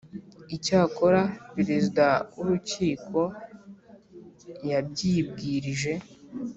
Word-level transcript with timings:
Icyakora 0.55 1.21
Perezida 1.55 2.05
w 2.33 2.37
Urukiko 2.43 3.21
yabyibwirije 4.69 5.91